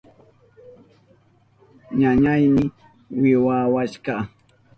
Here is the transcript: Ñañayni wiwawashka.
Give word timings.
Ñañayni 1.99 2.63
wiwawashka. 3.21 4.13